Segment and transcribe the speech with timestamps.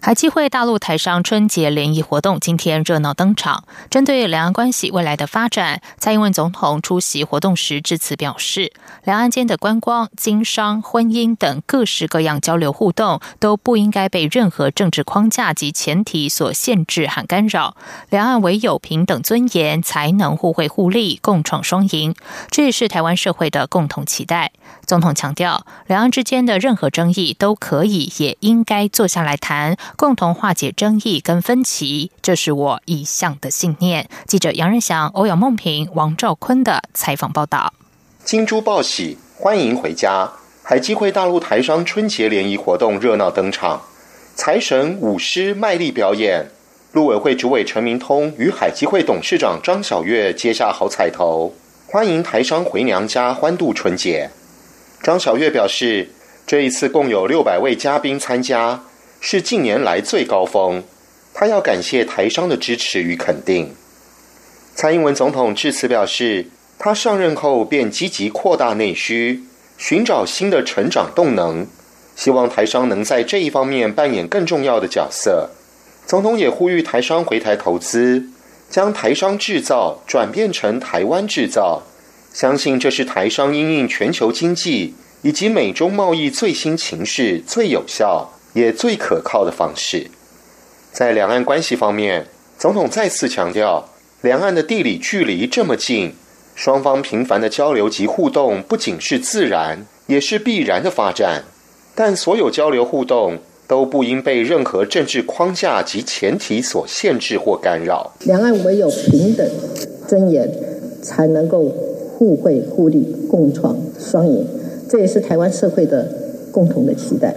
[0.00, 3.64] 海基会大陆台商春节联谊活动今天热闹登场。
[3.90, 17.76] 针对两岸关系未来的发展，蔡英文总统出席活动时致辞表示，两岸间的观光、经商、婚姻等各式各样交流互动都不应该被任何政治框架及前提所限制和干扰。
[18.08, 22.14] 两岸唯有平等尊严，才能互惠互利、共创双赢。
[22.50, 24.52] 这也是台湾社会的共同期待。
[24.86, 29.76] 总统强调，两岸之间的任何争议都可以也应该坐下来谈。
[29.96, 34.08] 共同化解争议跟分歧，这是我一向的信念。
[34.26, 37.72] 记者杨仁祥、欧阳梦平、王兆坤的采访报道。
[38.24, 40.30] 金珠报喜，欢迎回家！
[40.62, 43.80] 海基会大陆台商春节联谊活动热闹登场，
[44.34, 46.50] 财神舞狮卖力表演。
[46.92, 51.54] 陆委会主委陈明通与海基会董事长张晓月接下好彩头，
[51.86, 54.30] 欢迎台商回娘家欢度春节。
[55.02, 56.08] 张晓月表示，
[56.46, 58.84] 这一次共有六百位嘉宾参加。
[59.20, 60.84] 是近年来最高峰，
[61.34, 63.74] 他要感谢台商的支持与肯定。
[64.76, 66.46] 蔡英文总统致辞表示，
[66.78, 69.42] 他上任后便积极扩大内需，
[69.76, 71.66] 寻找新的成长动能，
[72.14, 75.50] 希望台商能在这一方面扮演更重要的角色。
[76.06, 78.28] 总统也呼吁台商回台投资，
[78.70, 81.82] 将台商制造转变成台湾制造，
[82.32, 88.32] 相信这是台商因应全球经济以及美中贸易最新情势最有效。
[88.54, 90.10] 也最可靠的方式，
[90.90, 92.26] 在两岸关系方面，
[92.58, 93.90] 总统再次强调，
[94.22, 96.14] 两岸的地理距离这么近，
[96.56, 101.44] 双方频繁的交流及互动不仅是自然，也是必然的发展。
[101.94, 103.38] 但所有交流互动
[103.68, 108.12] 都不应被任何政治框架及前提所限制或干扰。
[108.20, 109.46] 两岸唯有平等
[110.08, 110.50] 尊严，
[111.02, 111.70] 才能够
[112.18, 114.44] 互惠互利、共创双赢。
[114.88, 116.08] 这也是台湾社会的
[116.50, 117.32] 共同的期待。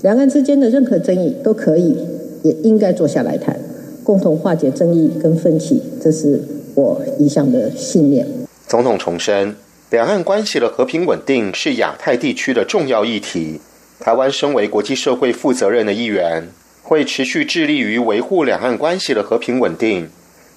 [0.00, 1.94] 两岸之间的任何争议都可以，
[2.42, 3.60] 也应该坐下来谈，
[4.02, 6.40] 共同化解争议跟分歧，这是
[6.74, 8.26] 我一向的信念。
[8.66, 9.54] 总统重申，
[9.90, 13.60] 两岸关系的和平稳定是亚太地区的重要议题。
[13.98, 16.48] 台湾身为国际社会负责任的一员，
[16.82, 20.08] 会持续致力于维护两岸关系的和平稳定。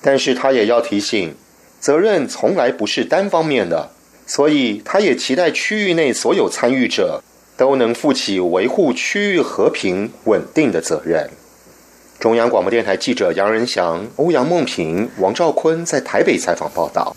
[0.02, 1.34] 但是他也要提醒，
[1.84, 3.90] 责任从来不是单方面的，
[4.26, 7.22] 所以他也期待区域内所有参与者。
[7.56, 11.30] 都能负起维护区域和平稳定的责任。
[12.20, 17.16] 中央广播电台记者杨仁祥、欧阳梦平、王兆坤在台北采访报道。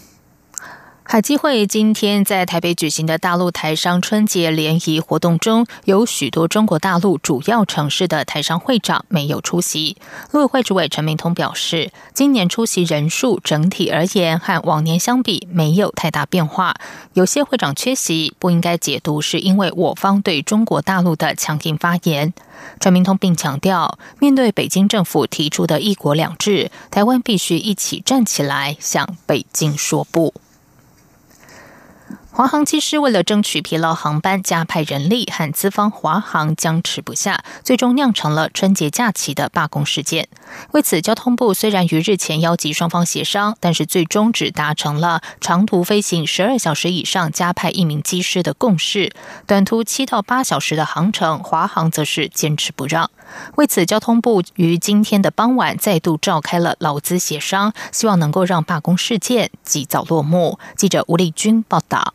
[1.09, 9.97] 海基会今天在台北举行的大陆台商春节联谊活动中，有许多中国大陆主要城市的台商会长没有出席。
[10.33, 16.75] 陆委会主委陈明通表示，今年出席人数整体而言和往年相比没有太大变化，
[17.13, 22.35] 有些会长缺席不应该解读是因为我方对中国大陆的强硬发言。
[22.81, 30.35] 陈明通并强调，面对北京政府提出的一国两制，台湾必须一起站起来向北京说不。
[32.37, 40.29] 华航机师为了争取疲劳航班，加派人力和资方华航僵持不下，最终酿成了春节假期的罢工事件。
[40.73, 49.15] 为此，交通部虽然于日前邀集双方协商，但是最终只达成了长途飞行十二小时以上加派一名机师的共识，
[49.47, 53.11] 短途七到八小时的航程，华航则是坚持不让。
[53.55, 60.59] 为此，交通部于今天的傍晚再度召开了劳资协商，希望能够让罢工事件及早落幕。
[60.77, 62.13] 记者吴丽君报道。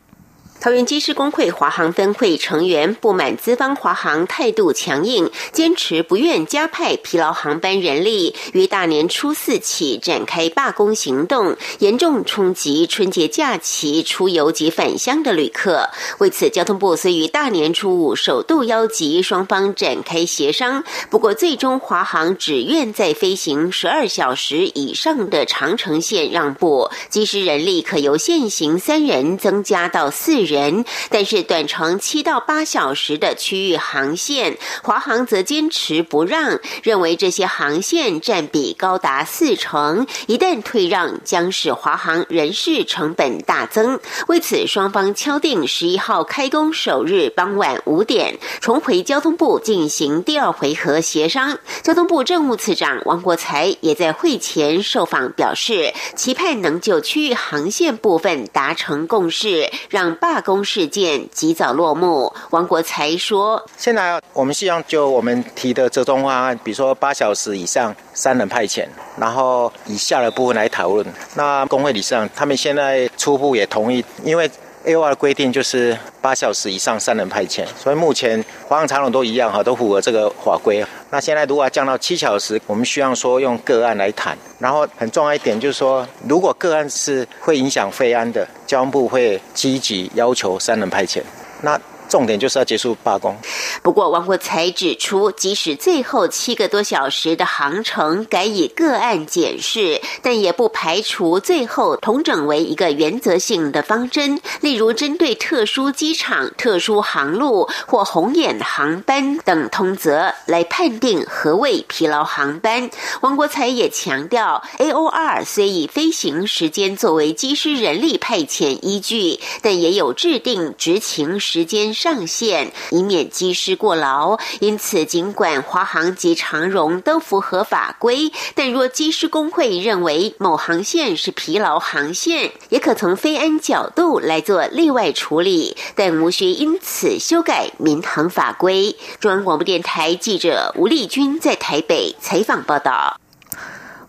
[0.62, 15.90] 桃园机师工会华航分会成员不满资方华航态度强硬，坚持不愿加派疲劳航班人力，于大年初四起展开罢工行动，严重冲击春节假期出游及返乡的旅客。
[16.18, 30.51] 为此，交通部虽于大年初五首度邀集双方展开协商，不过最终华航只愿在飞行十二小时以上的长城线让步，机师人力可由现行三人增加到四人。
[30.52, 30.84] 人。
[31.10, 43.98] 但是短程七到八小时的区域航线，华航则坚持不让，认为这些航线占比高达四成，一旦退让，将使华航人事成本大增。
[44.28, 51.58] 为此，双方敲定十一号开工首日傍晚五点重回交通部进行第二回合协商。
[51.82, 62.32] 交通部政务次长王国才也在会前受访表示，期盼能就区域航线部分达成共识，让罢工事件及早落幕。
[62.50, 68.86] 王国才说：“现在我们希望就我们提的折中方案，比如说八小时以上三人派遣，
[69.16, 71.06] 然后以下的部分来讨论。
[71.34, 74.50] 那工会理事长他们现在初步也同意，因为。”
[74.84, 80.84] A O R 的规定就是八小时以上三人派遣，所以目前华航、长龙都一样哈，都符合这个法规。
[81.10, 84.36] 那现在如果要降到七小时，我们需要说用个案来谈。
[84.58, 91.20] 然后很重要一点就是说，如果个案是会影响飞安的，交通部会积极要求三人派遣。
[91.62, 91.80] 那
[92.12, 93.34] 重点就是要结束罢工。
[93.82, 112.90] 不过，王国才指出，即使最后七个多小时的航程改以个案检视，但也不排除最后统整为一个原则性的方针，例如针对特殊机场、特殊航路或红眼航班等通则来判定何谓疲劳航班。
[113.22, 121.94] 王国才也强调，A O R 虽以飞行时间作为机师人力派遣依据，但也有制定执勤时间。
[122.02, 124.36] 上限，以免机师过劳。
[124.58, 138.96] 因此，尽管华航及长荣都符合法规，但若机师工会认为某航线是疲劳航线，也可从飞安角度来做例外处理，但无需因此修改民航法规。
[139.20, 143.21] 中央广播电台记者吴丽君在台北采访报道。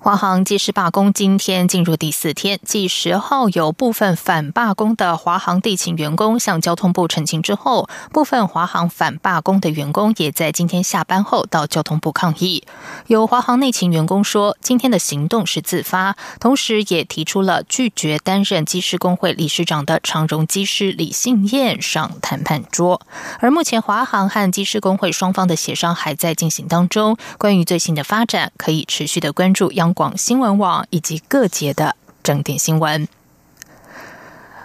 [0.04, 12.66] 华航机师罢工今天进入第四天，继十号有部分反罢工的华航地勤员工向交通部澄清之后，部分华航反罢工的员工也在今天下班后到交通部抗议。
[13.08, 23.02] 有华航内勤员工说，今天的行动是自发，同时也提出了拒绝担任机师工会理事长的长荣机师李信燕上谈判桌。
[23.40, 29.93] 而目前华航和机师工会双方的协商还在进行当中，关于最新的发展，可以持续的关注央。
[29.94, 33.08] 广新闻网以及各节的整点新闻，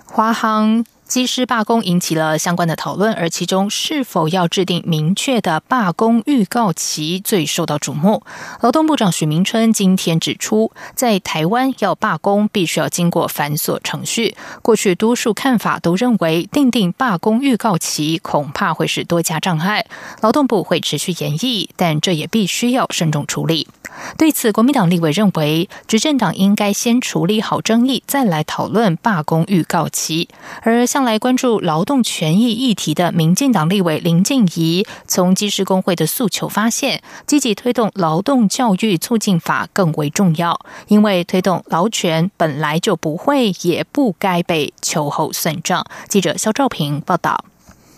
[0.06, 0.84] 华航。
[1.08, 8.22] 机师罢工引起了相关的讨论，而其中是否要制定明确的罢工预告期最受到瞩目。
[8.60, 14.36] 劳动部长许明春今天指出，在台湾要罢工必须要经过繁琐程序。
[14.60, 19.86] 过去多数看法都认为，定定罢工预告期恐怕会是多加障碍。
[20.20, 23.66] 劳动部会持续研议，但这也必须要慎重处理。
[24.18, 30.28] 对此，国民党立委认为，执政党应该先处理好争议，再来讨论罢工预告期。
[30.62, 40.58] 而向来关注劳动权益议题的民进党立委林静怡，从技师工会的诉求发现，积极推动劳动教育促进法更为重要，
[40.88, 45.86] 因为推动劳权本来就不会也不该被秋后算账。
[46.08, 47.44] 记者肖兆平报道。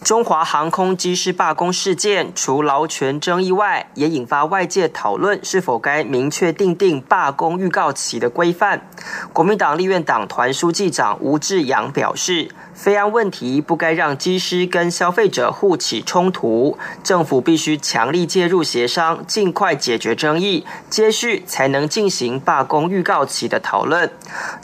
[0.03, 8.89] 中华航空机师罢工事件，除劳权争议外，也引发外界讨论是否该明确定定罢工预告期的规范。
[9.33, 12.51] 国民党立院党团书记长吴志阳表示。
[12.81, 24.11] 非安问题不该让机师跟消费者互起冲突，政府必须强力介入协商，尽快解决争议，接续才能进行罢工预告期的讨论。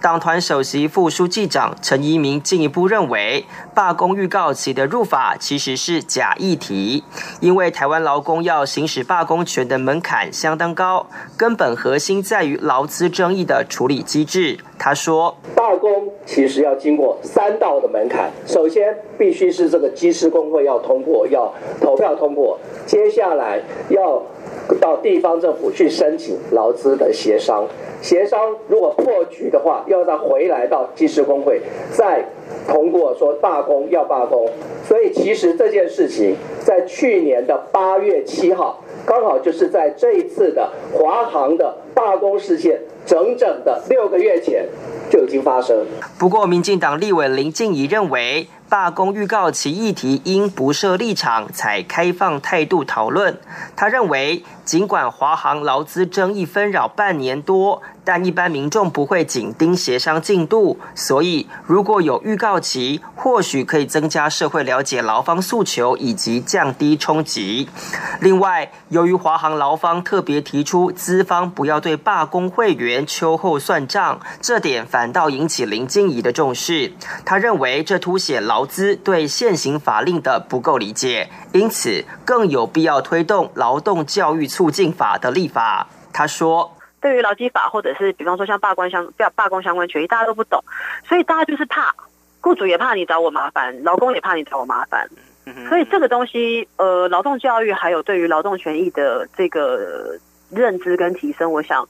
[0.01, 7.05] 党团首席副书记长陈一鸣进一步认为，罢工预告期的入法其实是假议题，
[7.41, 14.59] 因为台湾劳工要行使罢工权的门槛相当高，根本核心在于劳资争议的处理机制。
[14.79, 15.91] 他说：“罢工
[16.27, 24.21] 其实要经过三道的门槛，首先必须是这个机师工会要通过，要投票通过，接下来要
[24.81, 27.65] 到地方政府去申请劳资的协商，
[28.03, 32.25] 协商如果破局的话，要再回来到机师工会再
[32.69, 34.49] 通过说罢工要罢工。
[34.85, 44.67] 所以其实这件事情在去年的八月七号，刚好就是在这一次的华航的罢工事件。”整整的六个月前
[45.17, 45.87] 就已经发生。
[46.19, 48.49] 不过，民进党立委林静怡认为。
[48.69, 53.39] 罢工预告其议题应不设立场，采开放态度讨论。
[53.77, 67.69] 他认为，尽管华航劳资争议纷扰半年多，但一般民众不会紧盯协商进度，所以如果有预告期，或许可以增加社会了解劳方诉求以及降低冲击。
[68.21, 76.93] 另外，由于华航劳方特别提出资方不要对罢工会员秋后算账，这点反倒引起林静怡的重视。
[77.25, 78.65] 他认为，这凸显劳。
[78.67, 85.87] 资对现行法令的不够理解，因此更有必要推动劳动教育促进法的立法。
[86.13, 86.76] 他说
[87.07, 90.61] ：“对于劳基法，或者是比方说像罢工相罢罢工相关权益，大家都不懂，
[91.09, 91.95] 所以大家就是怕，
[92.41, 95.09] 雇主也怕你找我麻烦，劳工也怕你找我麻烦。
[95.69, 100.19] 所以这个东西，呃，劳动教育还有对于劳动权益的这个
[100.51, 101.89] 认知跟提升，我想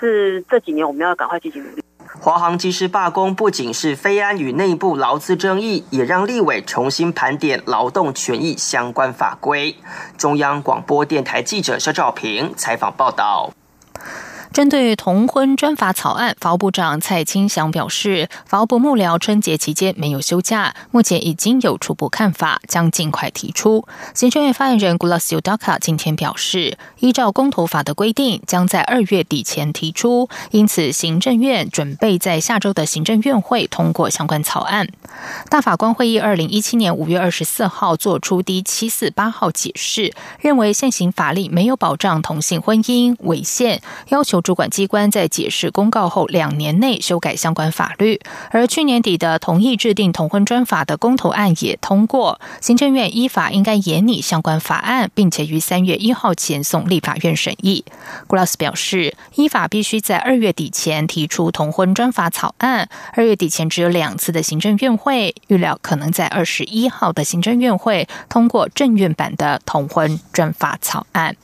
[0.00, 1.84] 是这几年我们要赶快积极努力。”
[2.18, 9.76] 华航机师罢工不仅是非安与内部劳资争议，也让立委重新盘点劳动权益相关法规。
[10.16, 13.52] 中央广播电台记者肖照平采访报道。
[14.54, 23.84] 针对同婚专法草案，法务部长蔡清祥表示，法务部幕僚春节期间没有休假，目前已经有初步看法，将尽快提出。
[24.14, 34.86] 行政院发言人 Gulasu Daka 今天表示，依照公投法的规定，将在二月底前提出，因此行政院准备在下周的行政院会通过相关草案。
[35.48, 44.44] 大法官会议二零一七年五月二十四号作出第七四八号解释，认为现行法律没有保障同性婚姻违宪，要求。
[44.44, 57.84] 主管机关在解释公告后两年内修改相关法律，而去年底的同意制定同婚专法的公投案也通过，行政院依法应该严拟相关法案，并且于三月一号前送立法院审议。
[58.28, 71.36] g l a s s 表示，依法必须在二月底前提出同婚专法草案，二月底前只有两次的行政院会，预料可能在二十一号的行政院会通过政院版的同婚专法草案。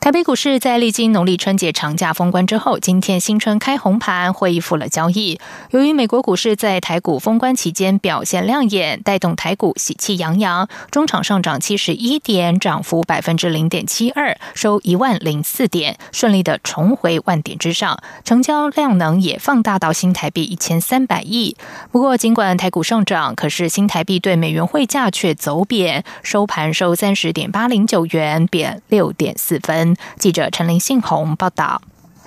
[0.00, 5.40] 台北股市在历经农历春节长假封关之后，今天新春开红盘，恢复了交易。
[5.70, 21.56] 由于美国股市在台股封关期间表现亮眼，带动台股喜气洋洋，中场上涨七十一点，涨幅百分之零点七二，收一万零四点，顺利的重回万点之上，成交量能也放大到新台币一千三百亿。
[21.90, 29.87] 不过，尽管台股上涨，可是新台币对美元汇价却走贬，收盘收三十点八零九元，贬六点四分。
[30.18, 31.80] 记者陈林信宏报道。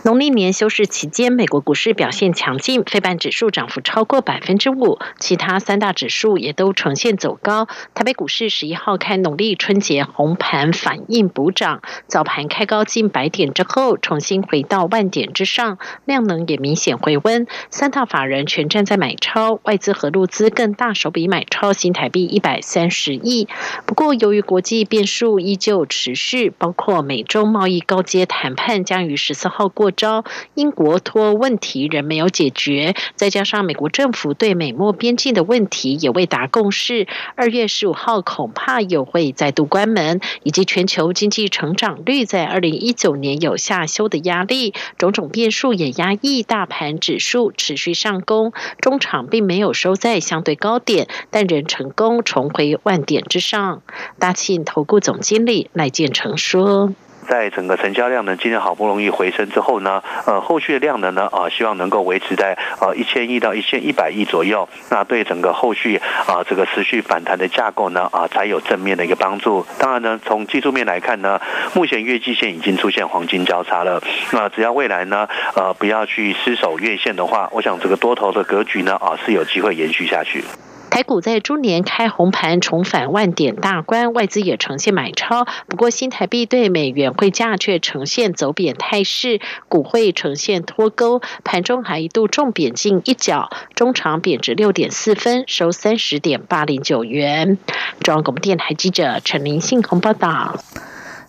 [0.04, 7.68] 农历年休市期间，美国股市表现强劲，非半指数涨幅超过百分之五，其他三大指数也都呈现走高。
[7.94, 17.46] 台北股市十一号开农历春节红盘，反应补涨，早盘开高近百点之后，重新回到万点之上，量能也明显回温。
[17.70, 23.48] 三大法人全站在买超，外资和陆资更大手笔买超新台币一百三十亿。
[23.86, 29.91] 不过，由于国际变数依旧持续，包括美中贸易高阶谈判将于十四号过。
[29.92, 30.24] 招
[30.56, 53.82] 英国脱欧问题仍没有解决，再加上美国政府对美墨边境的问题也未达共识，二月十五号恐怕又会再度关门，以及全球经济成长率在二零一九年有下修的压力，种种变数也压抑大盘指数持续上攻，中场并没有收在相对高点，但仍成功重回万点之上。
[54.20, 56.94] 大庆投顾总经理赖建成说。
[57.28, 69.66] 在整个成交量呢，今天好不容易回升之后呢，呃，后续的量能呢，啊，希望能够维持在呃一千亿到一千一百亿左右，那对整个后续啊这个持续反弹的架构呢，啊，才有正面的一个帮助。
[69.78, 71.40] 当然呢，从技术面来看呢，
[71.74, 74.02] 目前月季线已经出现黄金交叉了，
[74.32, 80.44] 那只要未来呢，呃，不要去失守月线的话，我想这个多头的格局呢，啊，是有机会延续下去。
[80.92, 85.48] 台股在猪年开红盘，重返万点大关，外资也呈现买超。
[85.68, 97.58] 不过新台币对美元汇价却呈现走贬态势，股汇呈现脱钩，盘中还一度重贬近一角，中场贬值六点四分，收三十点八零九元。
[98.02, 100.62] 中央广播电台记者陈林信鸿报道。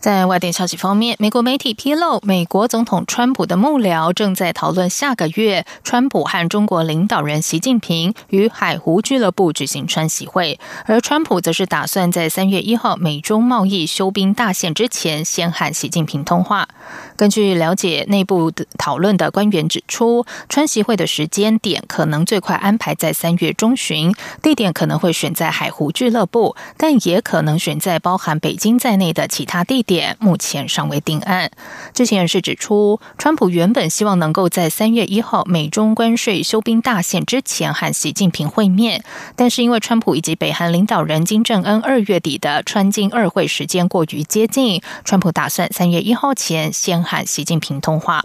[0.03, 16.67] 在外电消息方面，美国媒体披露，美国总统川普的幕僚正在讨论下个月川普和中国领导人习近平与海湖俱乐部举行川习会，而川普则是打算在三月一号美中贸易休兵大限之前先和习近平通话。
[17.15, 29.92] 根据了解，内部讨论的官员指出，川习会的时间点可能最快安排在三月中旬，地点可能会选在海湖俱乐部，但也可能选在包含北京在内的其他地点。
[29.93, 31.51] 点目前尚未定案。
[31.93, 39.05] 知情人士指出，川普原本希望能够在三月一号美中关税休兵大限之前和习近平会面，
[39.37, 48.25] 但是因为川普以及北韩领导人金正恩二月底的川金二会时间过于接近，川普打算三月一号前先和习近平通话。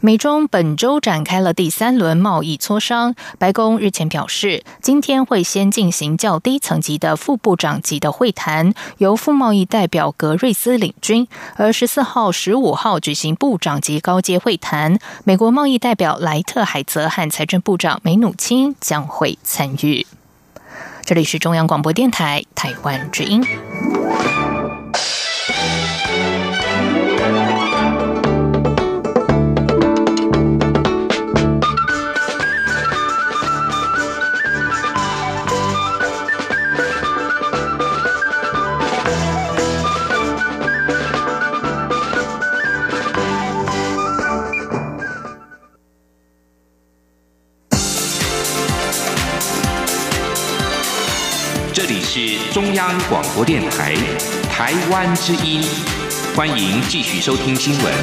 [0.00, 3.14] 美中本周展开了第三轮贸易磋商。
[3.38, 20.06] 白宫日前表示，今天会先进行较低层级的副部长级的会谈，由副贸易代表格瑞斯领军；而十四号、十五号举行部长级高阶会谈，美国贸易代表莱特海泽和财政部长梅努钦将会参与。
[21.04, 23.42] 这里是中央广播电台台湾之音。
[52.58, 53.94] 中央广播电台
[54.50, 55.62] 台湾之音，
[56.34, 57.94] 欢迎继续收听新闻。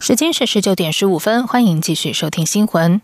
[0.00, 3.00] 时间是十九点十五分，欢迎继续收听新闻。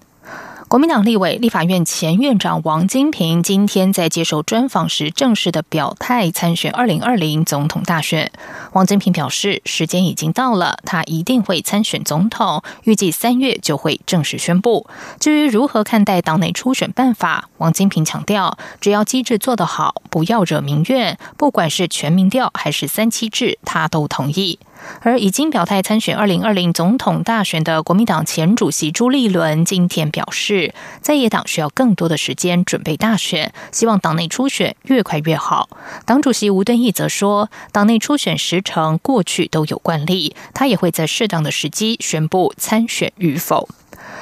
[0.71, 8.31] 国民党立委、立法院前院长王金平今天在接受专访时，正式的表态参选二零二零总统大选。
[8.73, 14.87] 王金平表示，时间已经到了，他一定会参选总统，预计三月就会正式宣布。
[15.19, 24.61] 至于如何看待党内初选办法，王金平强调，只要机制做得好，不要惹民怨，不管是全民调还是三七制，他都同意。
[25.01, 35.69] 而已经表态参选二零二零总统大选的国民党前主席朱立伦今天表示，在野党需要更多的时间准备大选，希望党内初选越快越好。
[36.05, 43.69] 党主席吴敦义则说，党内初选时程过去都有惯例，他也会在适当的时机宣布参选与否。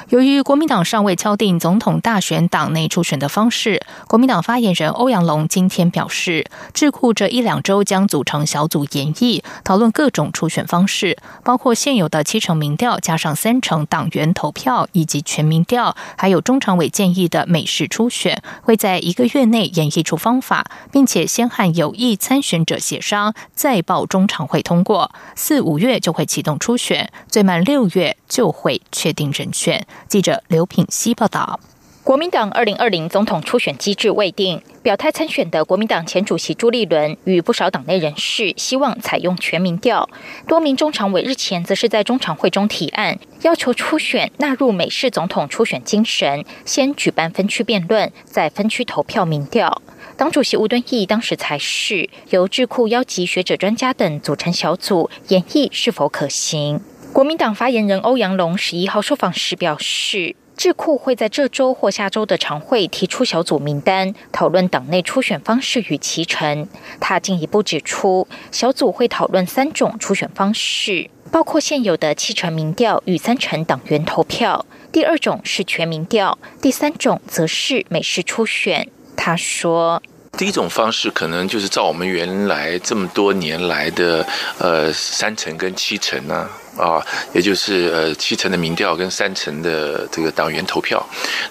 [0.09, 29.68] 由于国民党尚未敲定总统大选党内初选的方式，国民党发言人欧阳龙今天表示，智库这一两周将组成小组研议，讨论各种初选方式，包括现有的七成民调加上三成党员投票，以及全民调，还有中常委建议的美式初选，会在一个月内演绎出方法，并且先和有意参选者协商，再报中常会通过，四五月就会启动初选，最慢六月就会确定人选。
[30.07, 31.59] 记者刘品希报道：
[32.03, 40.09] 国民党二零二零总统初选机制未定，表态参选的国民党前主席朱立伦与不少党内人士希望采用全民调。
[40.47, 49.81] 多名中常委日前则是在中常会中提案，要求初选纳入美式总统初选精神，先举办分区辩论，再分区投票民调。
[50.17, 56.81] 党主席吴敦义当时才是由智库邀集学者专家等组成小组，研议是否可行。
[57.11, 66.67] 国民党发言人欧阳龙十一号受访时表示，智库会在这周或下周的常会提出小组名单，讨论党内初选方式与其成。
[66.99, 78.87] 他进一步指出，小组会讨论三种初选方式，包括现有的七成民调与三成党员投票；第二种是全民调；第三种则是美式初选。
[79.17, 80.01] 他说。
[80.37, 84.25] 第一种方式可能就是照我们原来这么多年来的
[84.57, 91.05] 呃三层跟七层呢啊，也就是呃七层的民调跟三层的这个党员投票。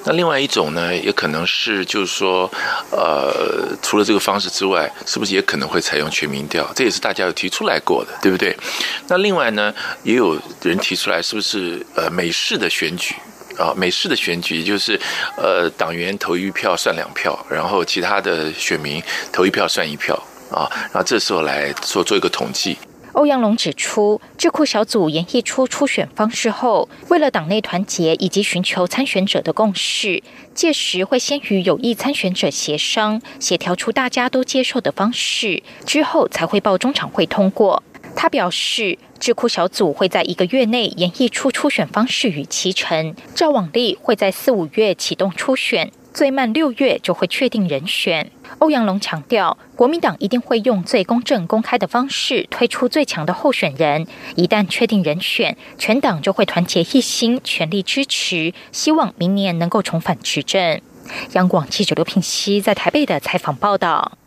[0.05, 2.51] 那另外一种呢，也可能是就是说
[2.91, 6.67] 呃除了这个方式之外，是不是也可能会采用全民调？
[6.75, 8.57] 这也是大家有提出来过的，对不对？
[9.09, 13.15] 那另外呢，也有人提出来，是不是呃美式的选举？
[13.59, 14.99] 啊，美式的选举就是，
[15.37, 20.15] 呃，党员投一票算两票，然后其他的选民投一票算一票
[20.51, 22.79] 啊，然后这时候来做做一个统计。
[23.15, 30.23] 欧阳龙指出，智库小组研议出初选方式后，为了党内团结以及寻求参选者的共识，
[30.55, 37.83] 届时会先与有意参选者协商，协调出大家都接受的方式，之后才会报中常会通过。
[38.15, 48.31] 他表示，智库小组会在一个月内演绎出初选方式与其程，照往例会在四五月启动初选，最慢六月就会确定人选。
[48.59, 54.07] 欧阳龙强调，国民党一定会用最公正、公开的方式推出最强的候选人。
[54.35, 60.81] 一旦确定人选，全党就会团结一心，全力支持，希望明年能够重返执政。
[61.33, 64.19] 央广记者刘品熙在台北的采访报道。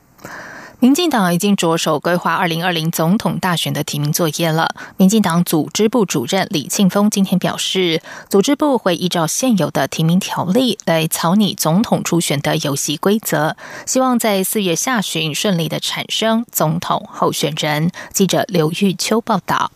[0.82, 4.74] 民进党已经着手规划二零二零总统大选的提名作业了。
[4.98, 17.92] 民进党组织部主任李庆峰今天表示，组织部会依照现有的提名条例来草拟总统初选的游戏规则，希望在四月下旬顺利的产生总统候选人。
[18.12, 19.72] 记者刘玉秋报道。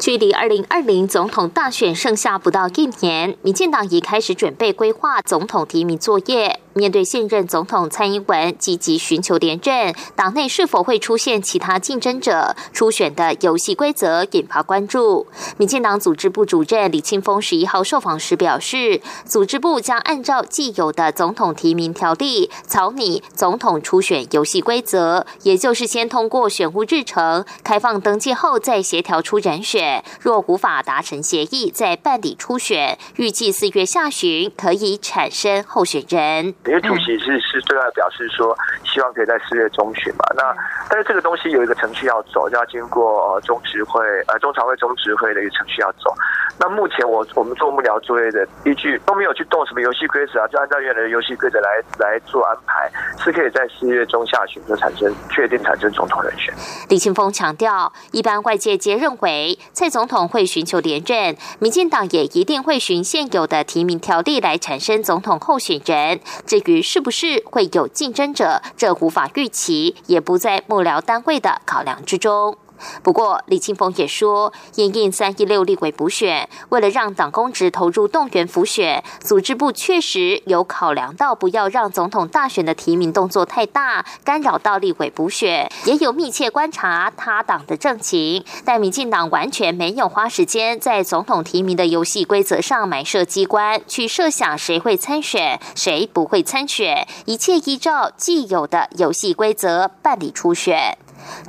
[0.00, 6.58] 距离二零二零总统大选剩下不到一年，民进党已开始准备规划总统提名作业。
[6.72, 12.54] 面对现任总统蔡英文积极寻求连任，党内是否会出现其他竞争者？
[12.72, 15.26] 初选的游戏规则引发关注。
[15.56, 30.04] 民进党组织部主任李庆峰十一号受访时表示，组织部将按照既有的总统提名条例草拟总统初选游戏规则，也就是先通过选务日程，开放登记后再协调出人选。
[30.20, 32.96] 若无法达成协议，再办理初选。
[33.16, 36.54] 预计四月下旬可以产生候选人。
[36.66, 40.24] 因为主席是是对外表示说，希望可以在四月中旬嘛。
[40.36, 40.54] 那
[40.90, 46.14] 但是这个东西有一个程序要走，就要经过中执会呃中常会中执会的一个程序要走。
[46.60, 56.52] 那目前我我们做幕僚作业的依据都没有去动什么游戏规则啊，就按照原来的游戏规则来来做安排，是可以在四月中下旬就产生确定产生总统人选。
[56.90, 66.20] 李庆峰强调，一般外界皆认为蔡总统会寻求连任，民进党也一定会循现有的提名条例来产生总统候选人。
[66.44, 72.58] 至于是不是会有竞争者，这无法预期，也不在幕僚单位的考量之中。
[73.02, 88.44] 不过，李庆峰也说，因应三一六立委补选，为了让党公职投入动员辅选，组织部确实有考量到不要让总统大选的提名动作太大，干扰到立委补选，也有密切观察他党的政情。
[88.64, 100.96] 但民进党完全没有花时间在总统提名的游戏规则上埋设机关，去设想谁会参选，谁不会参选，一切依照既有的游戏规则办理初选。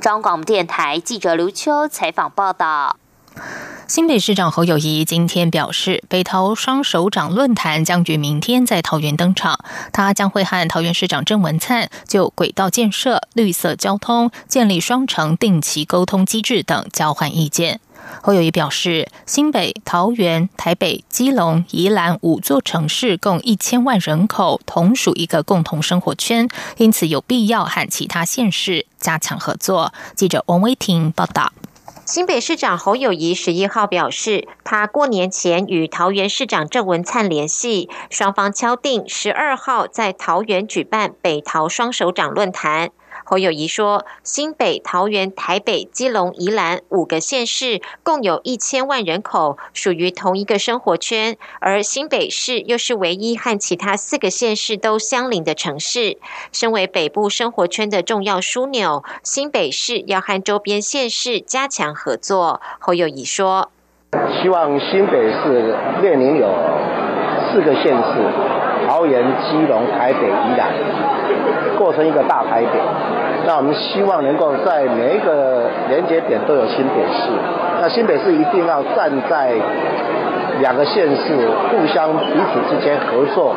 [0.00, 2.96] 中广电台记者刘秋采访报道。
[3.88, 9.58] 新北市长侯友谊今天表示，北桃双首长论坛将于明天在桃园登场。
[9.92, 17.80] 他将会和桃园市长郑文灿就轨道建设、绿色交通、建立双城定期沟通机制等交换意见。
[18.22, 29.92] 侯友谊表示，新北、桃园、台北、基隆、宜兰五座城市共一千万人口，同属一个共同生活圈，因此有必要和其他县市加强合作。
[30.14, 31.52] 记者王威婷报道。
[32.04, 42.90] 新北市长侯友谊十一号表示，他过年前与桃园市长郑文灿联系，双方敲定十二号在桃园举办北桃双首长论坛。
[43.24, 51.36] 侯友谊说：“新北、桃园、台北、基隆、宜兰五个县市共有一千万人口，属于同一个生活圈。
[51.60, 56.18] 而新北市又是唯一和其他四个县市都相邻的城市。
[56.50, 63.70] 身为北部生活圈的重要枢纽，新北市要和周边县市加强合作。”侯友谊说
[64.42, 66.48] ：“希望新北市列宁有
[67.50, 71.11] 四个县市：桃园、基隆、台北、宜兰。”
[71.82, 72.72] 做成一个大牌点，
[73.44, 77.28] 那我们希望能够在每一个连接点都有新北市。
[77.80, 79.52] 那新北市一定要站在
[80.60, 83.56] 两个县市互相彼此之间合作，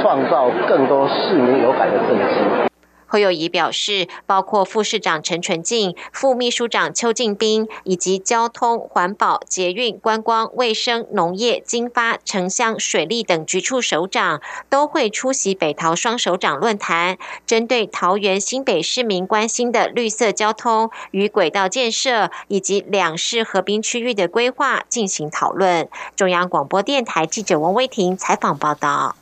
[0.00, 2.75] 创造更多市民有感的政绩。
[3.16, 25.88] 侯友谊表示，包括副市长陈纯进、副秘书长邱敬斌，以及交通、环保、捷运、观光、卫生、农业、经发、城乡、水利等局处首长，都会出席北桃双首长论坛，针对桃园新北市民关心的绿色交通与轨道建设，以及两市合并区域的规划进行讨论。
[26.14, 29.16] 中央广播电台记者王威婷采访报道。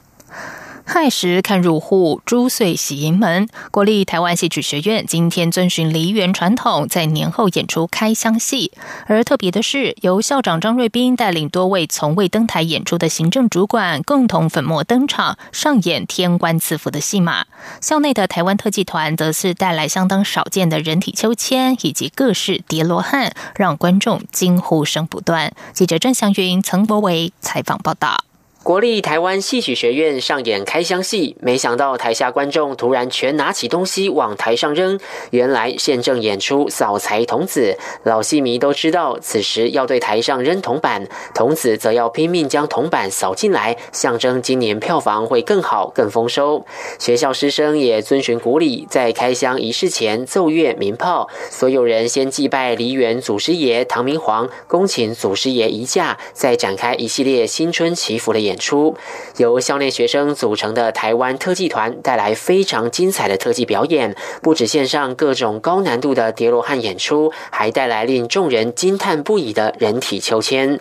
[0.86, 3.48] 亥时看入户，朱岁喜迎门。
[3.70, 8.70] 国立台湾戏曲学院今天遵循梨园传统，在年后演出开箱戏。
[9.06, 17.46] 而特别的是，由校长张瑞斌带领多位从未登台演出的行政主管，共同粉墨登场，上演天官赐福的戏码。
[17.80, 25.54] 校内的台湾特技团则是带来相当少见的人体秋千以及各式叠罗汉，让观众惊呼声不断。
[25.72, 28.24] 记者郑祥云、曾博维采访报道。
[28.64, 34.98] 国立台湾戏曲学院上演开箱戏，没想到台下观众突然全拿起东西往台上扔。
[35.32, 46.64] 原来现正演出扫财童子，老戏迷都知道，此时要对台上扔铜板，童子则要拼命将铜板扫进来，象征今年票房会更好、更丰收。
[46.98, 58.53] 学校师生也遵循古礼，在开箱仪式前奏乐鸣炮，所有人先祭拜梨园祖师爷唐明皇，恭请祖师爷移驾，再展开一系列新春祈福的演。
[58.54, 58.96] 演出
[59.38, 70.78] 由校内学生组成的台湾特技团带来非常精彩的特技表演，不止线上各种高难度的叠罗汉演出，还带来令众人惊叹不已的人体秋千。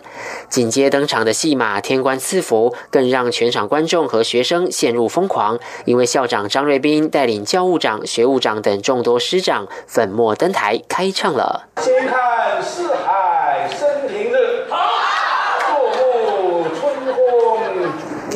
[0.48, 11.68] 紧接登场的戏码天官赐福，更让全场观众和学生陷入疯狂，因为校长张瑞斌带领教务长、学务长等众多师长粉墨登台开唱了。
[11.82, 14.53] 先看四海升平日。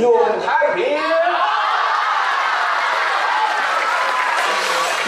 [0.01, 0.13] 永
[0.45, 0.99] 太平。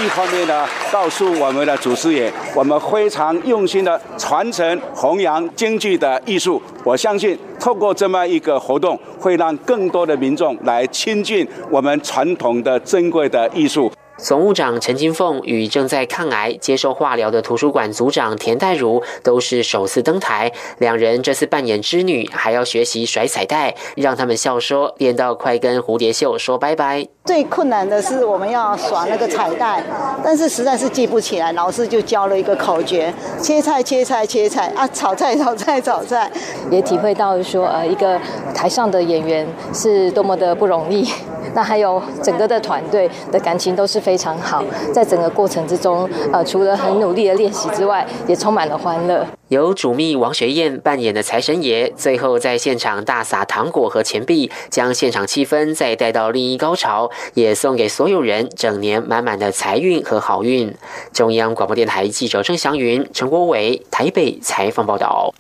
[0.02, 6.60] 一方面呢告诉我们的祖师爷我们非常用心的传承弘扬京剧的艺术。
[6.84, 13.92] 我相信透过这么一个活动会让更多的民众来亲近我们传统的珍贵的艺术。
[14.22, 20.52] 总务长陈金凤与正在抗癌接受化疗的图书馆组长田代如都是首次登台。
[20.78, 27.06] 两人这次扮演织女，还要学习甩彩带，让他们笑说练到快跟蝴蝶袖说拜拜。
[27.24, 29.82] 最困难的是我们要耍那个彩带，
[30.22, 36.30] 但是实在是记不起来，老师就教了一个口诀：切菜切菜切菜啊，炒菜炒菜炒菜。
[36.70, 38.18] 也体会到说，呃，一个
[38.54, 41.08] 台上的演员是多么的不容易。
[41.54, 49.26] 那还有整个的团队的感情都是非常好，在整个过程之中，呃，除了很努力的练习之外，也充满了欢乐。
[49.48, 60.72] 由主秘王学燕扮演的财神爷，最后在现场大撒糖果和钱币，将现场气氛再带到另一高潮，也送给所有人整年满满的财运和好运。
[61.12, 65.34] 中央广播电台记者郑祥云、陈国伟台北采访报道。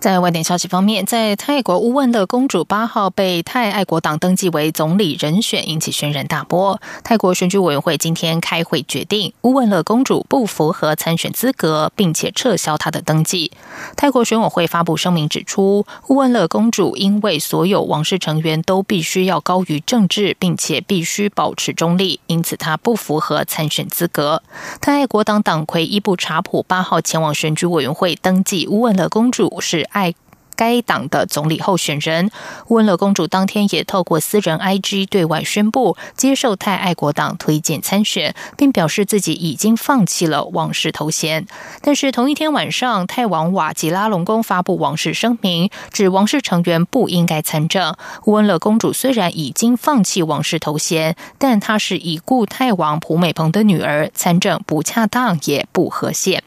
[0.00, 6.80] 在外电消息方面，在泰国乌汶勒公主八号被泰爱国党登记为总理人选，引起轩然大波。
[7.02, 13.50] 泰国选举委员会今天开会决定，乌汶勒公主不符合参选资格，并且撤销她的登记。
[13.96, 24.44] 泰国选委会发布声明指出，乌汶勒公主因为所有王室成员都必须要高于政治，并且必须保持中立，因此她不符合参选资格。
[24.80, 29.87] 泰爱国党党魁伊布查普八号前往选举委员会登记乌汶勒公主是。
[29.90, 30.14] 爱
[30.56, 32.32] 该党的总理候选人
[32.66, 41.46] 温乐公主当天也透过私人 IG 对外宣布接受泰爱国党推荐参选，并表示自己已经放弃了王室头衔。
[41.80, 47.94] 但是同一天晚上，泰王瓦吉拉隆功发布王室声明，指王室成员不应该参政。
[48.24, 56.42] 温乐公主虽然已经放弃王室头衔，但她是已故泰王普美蓬的女儿，参政不恰当也不合宪。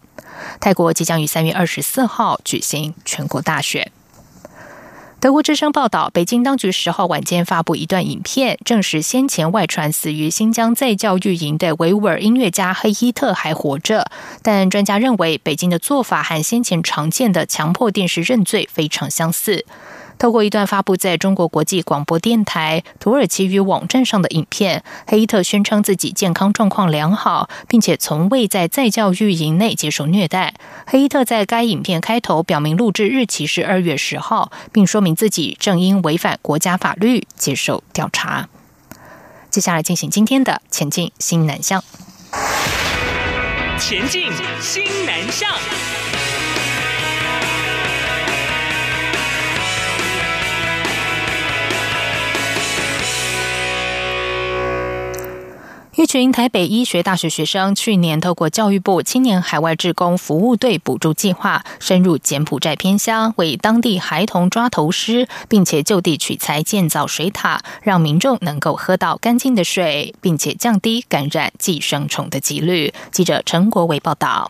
[0.60, 3.92] 泰国即将于三月二十四号举行全国大选。
[5.20, 14.10] 德国之声报道，北京当局十号晚间发布一段影片，证实先前外传死于新疆在教育营的维吾尔音乐家黑伊特还活着。
[14.42, 19.64] 但专家认为，北京的做法和先前常见的强迫电视认罪非常相似。
[20.22, 30.54] 透过一段发布在中国国际广播电台土耳其语网站上的影片，黑伊特宣称自己健康状况良好，并且从未在在教育营内接受虐待。
[30.86, 38.48] 黑伊特在该影片开头表明录制日期是二月十号，并说明自己正因违反国家法律接受调查。
[39.50, 41.84] 接下来进行今天的前进新南向。
[43.80, 45.50] 前进新南向。
[55.98, 72.94] 一群台北医学大学学生去年透过教育部青年海外志工服务队补助计划，深入柬埔寨偏乡，为当地孩童抓头虱，并且就地取材建造水塔，让民众能够喝到干净的水，并且降低感染寄生虫的几率。
[73.12, 74.50] 记者陈国伟报道。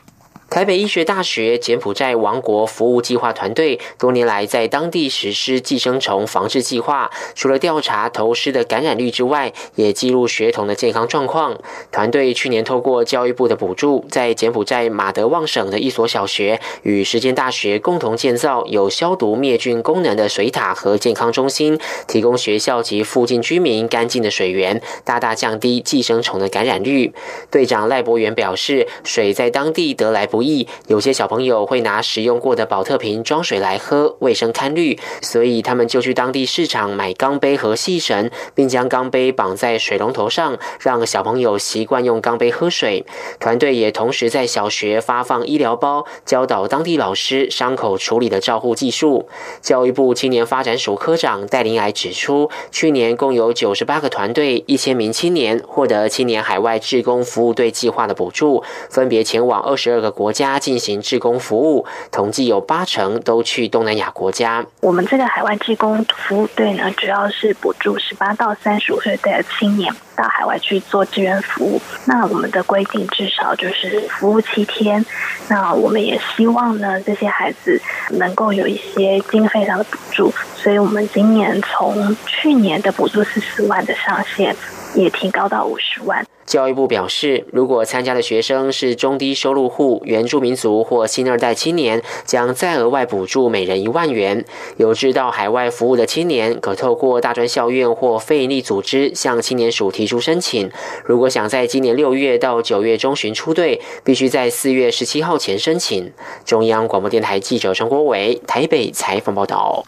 [0.52, 11.58] 台北医学大学柬埔寨王国服务计划团队多年来在当地实施寄生虫防治计划，除了调查头虱的感染率之外，也记录学童的健康状况。
[11.90, 27.14] 团队去年透过教育部的补助，在柬埔寨马德旺省的一所小学与时间大学共同建造有消毒灭菌功能的水塔和健康中心，提供学校及附近居民干净的水源，大大降低寄生虫的感染率。
[27.50, 30.41] 队长赖博元表示，水在当地得来不。
[30.88, 43.06] 有些小朋友会拿使用过的保特瓶装水来喝，卫生堪虑，所以他们就去当地市场买钢杯和细绳，并将钢杯绑在水龙头上，让小朋友习惯用钢杯喝水。
[43.40, 49.30] 团队也同时在小学发放医疗包，教导当地老师伤口处理的照护技术。
[49.62, 60.31] 教育部青年发展署科长戴林来指出，去年共有九十八个团队、一千名青年获得青年海外志工服务队计划的补助，分别前往二十二个国。
[60.32, 64.66] 家进行志工服务，统计有八成都去东南亚国家。
[64.82, 71.82] 我们这个海外志工服务队呢，主要是补助十八到三十五岁的青年到海外去做志愿服务。
[72.06, 75.06] 那我们的规定至少就是服务七天。
[75.48, 80.34] 那我们也希望呢，这些孩子能够有一些经费上的补助。
[80.56, 84.56] 所以我们今年从去年的补助是四万的上限。
[84.96, 86.26] 也提高到五十万。
[86.44, 94.44] 教育部表示，如果参加的学生是中低收入户、原住民族或新二代青年，将再额外补助每人一万元。
[94.76, 100.70] 有志到海外服务的青年，可透过大专校院或非营利组织向青年署提出申请。
[101.06, 106.12] 如果想在今年六月到九月中旬出队，必须在四月十七号前申请。
[106.44, 109.86] 中央广播电台记者陈国伟台北采访报道。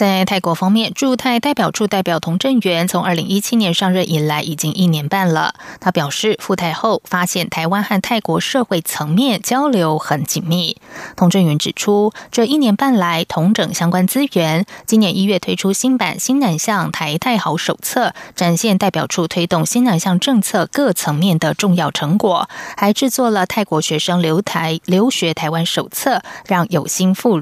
[0.00, 5.52] 在泰国方面，驻泰代表处代表童振源从二零一七年上任以来，已经一年半了。
[5.78, 10.78] 他表示，赴泰后发现台湾和泰国社会层面交流很紧密。
[11.16, 27.38] 童振源指出，这一年半来，同整相关资源，今年一月推出新版新南向台泰好手册，展现代表处推动新南向政策各层面的重要成果，还制作了泰国学生留台留学台湾手册，让有心赴。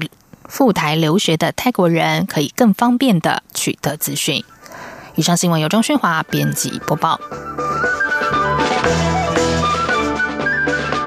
[0.49, 4.43] 赴台留学的泰国人可以更方便的取得资讯。
[5.15, 7.19] 以上新闻由张勋华编辑播报。